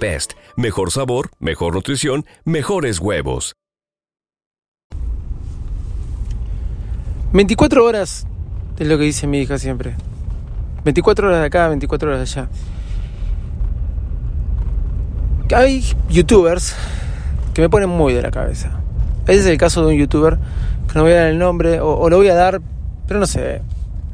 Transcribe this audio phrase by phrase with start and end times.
[0.00, 0.32] Best.
[0.56, 3.54] Mejor sabor, mejor nutrición, mejores huevos.
[7.32, 8.26] 24 horas
[8.78, 9.94] es lo que dice mi hija siempre.
[10.84, 12.50] 24 horas de acá, 24 horas de allá.
[15.54, 16.74] Hay youtubers
[17.54, 18.80] que me ponen muy de la cabeza.
[19.26, 20.38] Ese es el caso de un youtuber
[20.88, 22.60] que no voy a dar el nombre, o, o lo voy a dar,
[23.06, 23.62] pero no sé.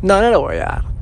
[0.02, 0.95] No, no lo voy a dar.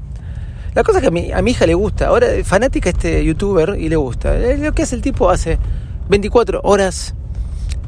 [0.75, 2.08] La cosa es que a mi, a mi hija le gusta.
[2.08, 4.36] Ahora, fanática este youtuber y le gusta.
[4.36, 5.58] Lo que hace el tipo hace
[6.08, 7.14] 24 horas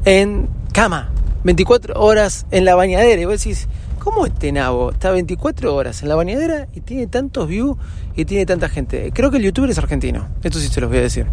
[0.05, 1.09] en cama,
[1.43, 3.21] 24 horas en la bañadera.
[3.21, 3.67] Y vos decís,
[3.99, 7.77] ¿cómo este nabo está 24 horas en la bañadera y tiene tantos views
[8.15, 9.11] y tiene tanta gente?
[9.13, 10.27] Creo que el youtuber es argentino.
[10.41, 11.25] Esto sí se los voy a decir.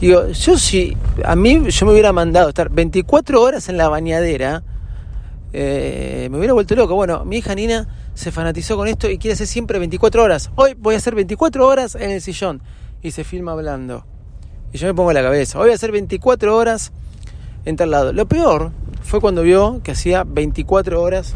[0.00, 4.64] Digo, yo si a mí yo me hubiera mandado estar 24 horas en la bañadera,
[5.52, 6.96] eh, me hubiera vuelto loco.
[6.96, 10.50] Bueno, mi hija Nina se fanatizó con esto y quiere hacer siempre 24 horas.
[10.56, 12.62] Hoy voy a hacer 24 horas en el sillón.
[13.02, 14.06] Y se filma hablando.
[14.72, 15.58] Y yo me pongo la cabeza.
[15.58, 16.92] Hoy voy a hacer 24 horas
[17.66, 18.14] en tal lado.
[18.14, 18.72] Lo peor
[19.02, 21.34] fue cuando vio que hacía 24 horas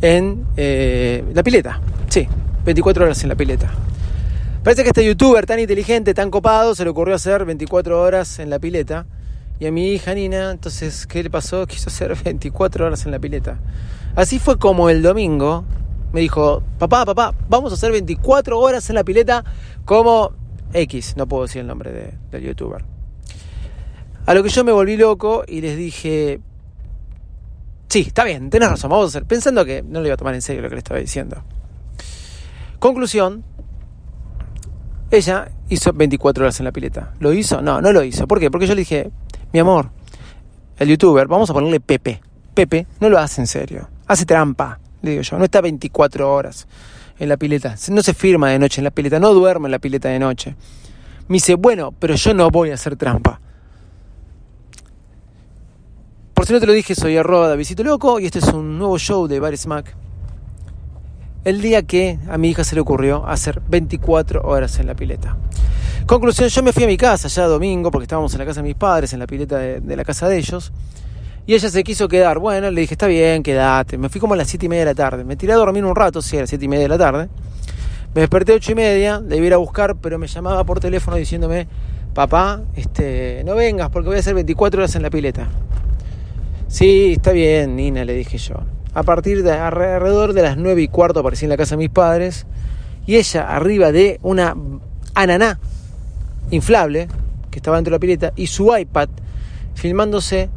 [0.00, 1.80] en eh, la pileta.
[2.08, 2.28] Sí,
[2.64, 3.68] 24 horas en la pileta.
[4.62, 8.48] Parece que este youtuber tan inteligente, tan copado, se le ocurrió hacer 24 horas en
[8.48, 9.06] la pileta.
[9.58, 11.66] Y a mi hija Nina, entonces, ¿qué le pasó?
[11.66, 13.58] Quiso hacer 24 horas en la pileta.
[14.14, 15.64] Así fue como el domingo
[16.12, 19.44] me dijo, papá, papá, vamos a hacer 24 horas en la pileta
[19.84, 20.32] como
[20.72, 22.84] X, no puedo decir el nombre de- del youtuber.
[24.24, 26.40] A lo que yo me volví loco y les dije,
[27.88, 30.34] sí, está bien, tenés razón, vamos a hacer, pensando que no le iba a tomar
[30.34, 31.42] en serio lo que le estaba diciendo.
[32.78, 33.44] Conclusión,
[35.10, 37.12] ella hizo 24 horas en la pileta.
[37.20, 37.60] ¿Lo hizo?
[37.62, 38.26] No, no lo hizo.
[38.26, 38.50] ¿Por qué?
[38.50, 39.10] Porque yo le dije,
[39.56, 39.88] mi amor,
[40.76, 42.20] el youtuber, vamos a ponerle Pepe.
[42.52, 43.88] Pepe no lo hace en serio.
[44.06, 45.38] Hace trampa, le digo yo.
[45.38, 46.68] No está 24 horas
[47.18, 47.74] en la pileta.
[47.88, 49.18] No se firma de noche en la pileta.
[49.18, 50.54] No duerme en la pileta de noche.
[51.28, 53.40] Me dice, bueno, pero yo no voy a hacer trampa.
[56.34, 58.98] Por si no te lo dije, soy arroba Davidito Loco y este es un nuevo
[58.98, 59.96] show de Bar Smack.
[61.44, 65.38] El día que a mi hija se le ocurrió hacer 24 horas en la pileta.
[66.06, 68.68] Conclusión, yo me fui a mi casa ya domingo porque estábamos en la casa de
[68.68, 70.72] mis padres, en la pileta de, la casa de ellos.
[71.48, 72.38] Y ella se quiso quedar.
[72.38, 73.98] Bueno, le dije, está bien, quédate.
[73.98, 75.24] Me fui como a las 7 y media de la tarde.
[75.24, 77.28] Me tiré a dormir un rato, sí, a las 7 y media de la tarde.
[78.14, 81.16] Me desperté a 8 y media, le iba a buscar, pero me llamaba por teléfono
[81.16, 81.66] diciéndome,
[82.14, 85.48] papá, este, no vengas porque voy a hacer 24 horas en la pileta.
[86.68, 88.54] Sí, está bien, Nina, le dije yo.
[88.94, 91.90] A partir de alrededor de las 9 y cuarto aparecí en la casa de mis
[91.90, 92.46] padres
[93.06, 94.54] y ella arriba de una
[95.14, 95.58] ananá
[96.50, 97.08] inflable
[97.50, 99.08] que estaba dentro de la pileta y su iPad
[99.74, 100.50] filmándose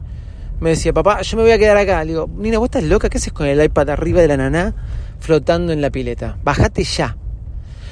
[0.60, 2.04] me decía, papá, yo me voy a quedar acá.
[2.04, 3.10] Le digo, Nina, ¿vos estás loca?
[3.10, 4.76] ¿Qué haces con el iPad arriba de la ananá
[5.20, 6.38] flotando en la pileta?
[6.44, 7.16] Bajate ya.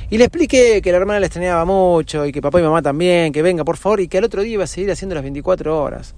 [0.10, 3.32] Y le expliqué que la hermana la extrañaba mucho y que papá y mamá también,
[3.32, 5.82] que venga por favor y que al otro día iba a seguir haciendo las 24
[5.82, 6.16] horas.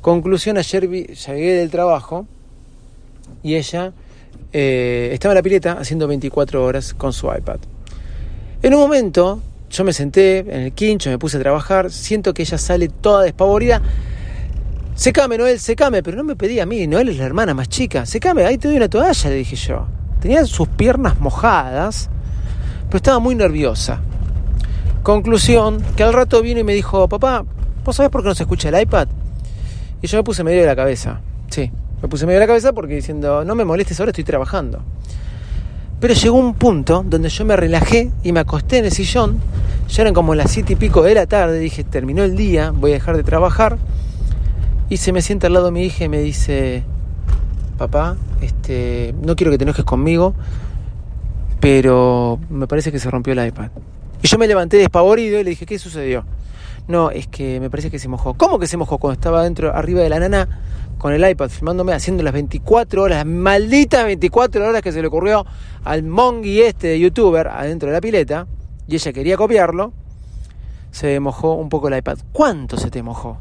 [0.00, 2.26] Conclusión, ayer llegué del trabajo
[3.42, 3.92] y ella
[4.52, 7.58] eh, estaba en la pileta haciendo 24 horas con su iPad.
[8.62, 12.42] En un momento yo me senté en el quincho, me puse a trabajar, siento que
[12.42, 13.82] ella sale toda despavorida.
[14.94, 18.06] Secame, Noel, secame, pero no me pedía a mí, Noel es la hermana más chica.
[18.06, 19.86] Secame, ahí te doy una toalla, le dije yo.
[20.20, 22.10] Tenía sus piernas mojadas,
[22.86, 24.00] pero estaba muy nerviosa.
[25.02, 27.44] Conclusión, que al rato vino y me dijo, papá,
[27.84, 29.08] ¿vos sabés por qué no se escucha el iPad?
[30.02, 31.20] Y yo me puse medio de la cabeza.
[31.48, 31.70] Sí,
[32.02, 34.82] me puse medio de la cabeza porque diciendo, no me molestes ahora, estoy trabajando.
[36.00, 39.38] Pero llegó un punto donde yo me relajé y me acosté en el sillón.
[39.88, 41.58] Ya eran como las siete y pico de la tarde.
[41.58, 43.78] Dije, terminó el día, voy a dejar de trabajar.
[44.90, 46.82] Y se me sienta al lado mi hija y me dice,
[47.76, 50.34] papá, este, no quiero que te enojes conmigo,
[51.60, 53.70] pero me parece que se rompió el iPad.
[54.22, 56.24] Y yo me levanté despavorido y le dije, ¿qué sucedió?
[56.86, 58.34] No, es que me parece que se mojó.
[58.34, 60.48] ¿Cómo que se mojó cuando estaba dentro, arriba de la nana,
[60.98, 65.08] con el iPad, filmándome, haciendo las 24 horas, las malditas 24 horas que se le
[65.08, 65.46] ocurrió
[65.84, 68.46] al mongi este de youtuber adentro de la pileta,
[68.88, 69.92] y ella quería copiarlo,
[70.90, 72.18] se mojó un poco el iPad.
[72.32, 73.38] ¿Cuánto se te mojó?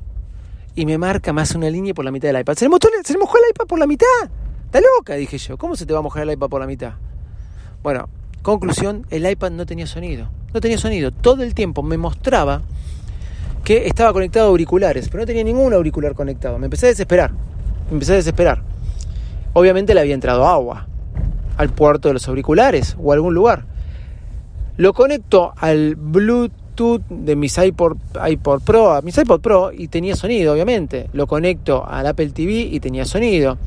[0.76, 2.56] Y me marca más una línea por la mitad del iPad.
[2.56, 4.06] ¿Se le, mojó, el iPad por la mitad?
[4.66, 5.58] Está loca, dije yo.
[5.58, 6.94] ¿Cómo se te va a mojar el iPad por la mitad?
[7.82, 8.10] Bueno,
[8.42, 10.28] conclusión, el iPad no tenía sonido.
[10.54, 11.12] No tenía sonido.
[11.12, 12.62] Todo el tiempo me mostraba
[13.64, 16.60] que estaba conectado a auriculares, pero no tenía ningún auricular conectado.
[16.60, 17.32] Me empecé a desesperar.
[17.32, 18.62] Me empecé a desesperar.
[19.54, 20.88] Obviamente le había entrado agua
[21.56, 23.77] al puerto de los auriculares o a algún lugar.
[24.78, 27.98] Lo conecto al Bluetooth de mis iPod,
[28.64, 31.10] Pro, a mis iPod Pro y tenía sonido, obviamente.
[31.14, 33.58] Lo conecto al Apple TV y tenía sonido.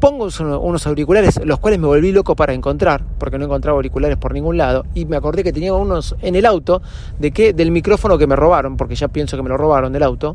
[0.00, 0.26] Pongo
[0.60, 4.56] unos auriculares, los cuales me volví loco para encontrar, porque no encontraba auriculares por ningún
[4.56, 6.82] lado, y me acordé que tenía unos en el auto
[7.18, 10.02] de que del micrófono que me robaron, porque ya pienso que me lo robaron del
[10.02, 10.34] auto,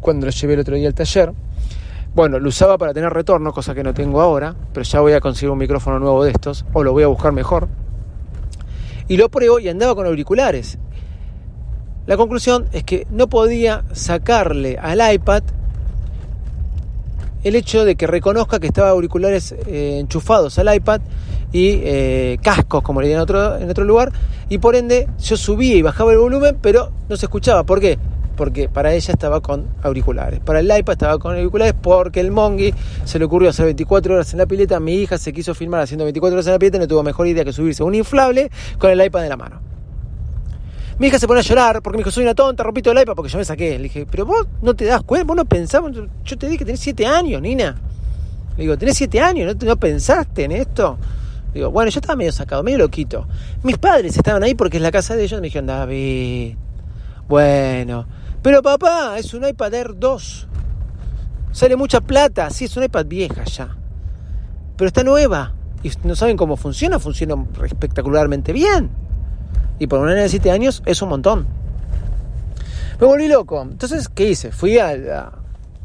[0.00, 1.32] cuando lo llevé el otro día al taller.
[2.14, 5.20] Bueno, lo usaba para tener retorno, cosa que no tengo ahora, pero ya voy a
[5.20, 7.68] conseguir un micrófono nuevo de estos, o lo voy a buscar mejor.
[9.08, 10.78] Y lo pruebo y andaba con auriculares.
[12.06, 15.42] La conclusión es que no podía sacarle al iPad
[17.44, 21.00] el hecho de que reconozca que estaba auriculares eh, enchufados al iPad
[21.52, 24.12] y eh, cascos, como le dirían en otro, en otro lugar,
[24.48, 27.64] y por ende yo subía y bajaba el volumen, pero no se escuchaba.
[27.64, 27.98] ¿Por qué?
[28.36, 30.40] Porque para ella estaba con auriculares.
[30.40, 34.32] Para el iPad estaba con auriculares porque el Mongi se le ocurrió hacer 24 horas
[34.32, 34.80] en la pileta.
[34.80, 37.26] Mi hija se quiso filmar haciendo 24 horas en la pileta y no tuvo mejor
[37.26, 39.60] idea que subirse un inflable con el iPad en la mano.
[40.98, 43.14] Mi hija se pone a llorar porque me dijo, soy una tonta, rompito el iPad
[43.14, 43.76] porque yo me saqué.
[43.78, 45.92] Le dije, pero vos no te das cuenta, vos no pensabas,
[46.24, 47.76] yo te dije que tenés 7 años, Nina.
[48.56, 50.96] Le digo, tenés 7 años, ¿no, ¿no pensaste en esto?
[51.48, 53.26] Le digo, bueno, yo estaba medio sacado, medio loquito.
[53.64, 55.40] Mis padres estaban ahí porque es la casa de ellos.
[55.40, 56.54] Me dijeron, David,
[57.28, 58.06] bueno,
[58.44, 60.48] pero papá, es un iPad Air 2.
[61.50, 63.74] Sale mucha plata, sí, es un iPad vieja ya.
[64.76, 65.54] Pero está nueva.
[65.82, 68.90] Y no saben cómo funciona, funciona espectacularmente bien.
[69.78, 71.46] Y por una nena de 7 años es un montón.
[73.00, 73.62] Me volví loco.
[73.62, 74.52] Entonces, ¿qué hice?
[74.52, 75.08] Fui al,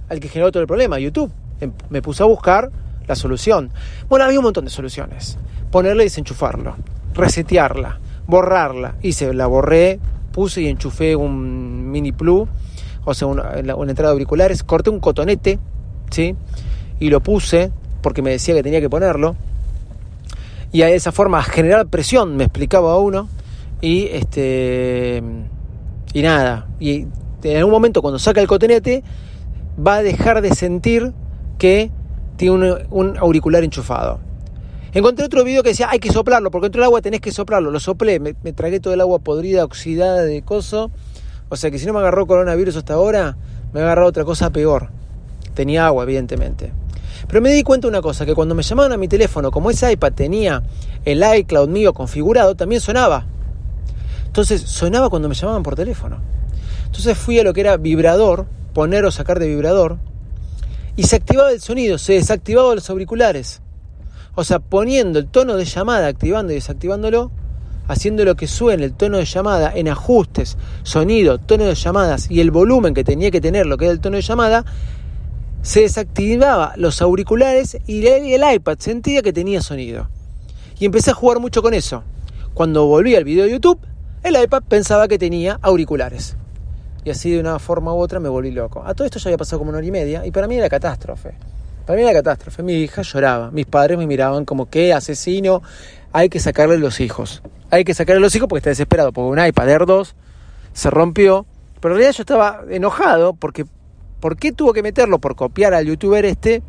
[0.09, 1.31] al que generó todo el problema, YouTube.
[1.61, 2.71] Em, me puse a buscar
[3.07, 3.71] la solución.
[4.09, 5.37] Bueno, había un montón de soluciones.
[5.71, 6.75] Ponerle y desenchufarlo.
[7.13, 8.01] Resetearla.
[8.27, 8.95] Borrarla.
[9.01, 10.01] Hice, la borré,
[10.39, 12.47] puse y enchufé un mini plug.
[13.03, 14.63] O sea, una, entrada de auriculares.
[14.63, 15.59] Corté un cotonete,
[16.11, 16.33] ¿sí?
[16.97, 17.71] Y lo puse
[18.01, 19.35] porque me decía que tenía que ponerlo.
[20.71, 23.27] Y de esa forma, generar presión, me explicaba uno
[23.81, 25.21] y este
[26.13, 27.05] y nada y
[27.43, 29.03] en algún momento cuando saca el cotonete
[29.85, 31.13] va a dejar de sentir
[31.57, 31.91] que
[32.35, 34.19] tiene un, auricular enchufado
[34.93, 37.71] encontré otro video que decía hay que soplarlo porque dentro del agua tenés que soplarlo.
[37.71, 40.91] Lo soplé me, me, tragué todo el agua podrida oxidada de coso.
[41.49, 43.37] O sea que si no me agarró coronavirus hasta ahora
[43.73, 44.89] me agarró otra cosa peor.
[45.53, 46.71] Tenía agua evidentemente.
[47.27, 49.69] Pero me di cuenta de una cosa que cuando me llamaban a mi teléfono como
[49.69, 50.63] ese iPad tenía
[51.05, 53.25] el iCloud mío configurado también sonaba.
[54.25, 56.19] Entonces sonaba cuando me llamaban por teléfono.
[56.85, 59.97] Entonces fui a lo que era vibrador, poner o sacar de vibrador,
[60.95, 63.61] y se activaba el sonido, se desactivaban los auriculares.
[64.35, 67.31] O sea, poniendo el tono de llamada, activando y desactivándolo,
[67.87, 72.39] haciendo lo que suene el tono de llamada en ajustes, sonido, tono de llamadas y
[72.39, 74.63] el volumen que tenía que tener lo que era el tono de llamada,
[75.61, 80.07] se desactivaba los auriculares y el iPad sentía que tenía sonido.
[80.79, 82.03] Y empecé a jugar mucho con eso.
[82.53, 83.79] Cuando volví al video de YouTube,
[84.23, 86.37] el iPad pensaba que tenía auriculares.
[87.03, 88.83] Y así de una forma u otra me volví loco.
[88.85, 90.69] A todo esto ya había pasado como una hora y media y para mí era
[90.69, 91.33] catástrofe.
[91.89, 92.61] Para mí era catástrofe.
[92.61, 93.49] Mi hija lloraba.
[93.49, 95.63] Mis padres me miraban como que asesino.
[96.13, 97.41] Hay que sacarle los hijos.
[97.71, 99.11] Hay que sacarle los hijos porque está desesperado.
[99.11, 100.15] Porque un iPad Air 2
[100.71, 101.47] se rompió.
[101.79, 103.65] Pero en realidad yo estaba enojado porque
[104.19, 105.17] ¿por qué tuvo que meterlo?
[105.17, 106.61] Por copiar al youtuber este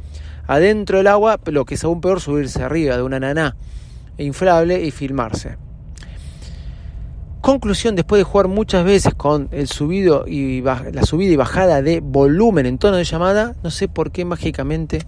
[0.47, 3.57] adentro del agua, lo que es aún peor subirse arriba de una naná
[4.17, 5.59] inflable y filmarse.
[7.41, 12.01] Conclusión, después de jugar muchas veces con el subido y la subida y bajada de
[12.01, 15.07] volumen en tono de llamada, no sé por qué mágicamente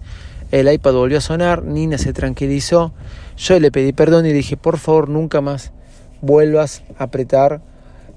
[0.51, 2.91] el iPad volvió a sonar, Nina se tranquilizó,
[3.37, 5.73] yo le pedí perdón y dije, por favor, nunca más
[6.21, 7.61] vuelvas a apretar,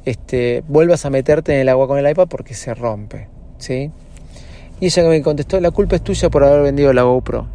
[0.06, 3.90] este, vuelvas a meterte en el agua con el iPad porque se rompe, ¿sí?
[4.80, 7.48] Y ella me contestó, la culpa es tuya por haber vendido la GoPro.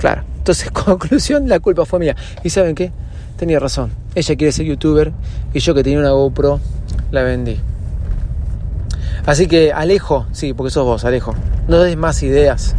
[0.00, 2.16] Claro, entonces conclusión, la culpa fue mía.
[2.42, 2.90] ¿Y saben qué?
[3.36, 3.92] Tenía razón.
[4.14, 5.12] Ella quiere ser youtuber
[5.52, 6.58] y yo que tenía una GoPro
[7.10, 7.58] la vendí.
[9.26, 11.34] Así que Alejo, sí, porque sos vos, Alejo,
[11.68, 12.74] no des más ideas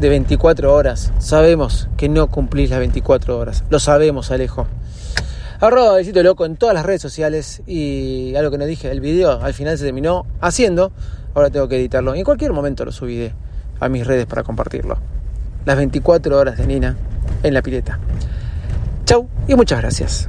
[0.00, 1.12] de 24 horas.
[1.18, 3.64] Sabemos que no cumplís las 24 horas.
[3.70, 4.66] Lo sabemos, Alejo.
[5.60, 9.40] Arroba besito loco en todas las redes sociales y algo que no dije, el video
[9.40, 10.92] al final se terminó haciendo,
[11.34, 12.14] ahora tengo que editarlo.
[12.16, 13.32] En cualquier momento lo subiré
[13.78, 15.13] a mis redes para compartirlo.
[15.64, 16.96] Las 24 horas de Nina
[17.42, 17.98] en la pileta.
[19.04, 20.28] Chau y muchas gracias.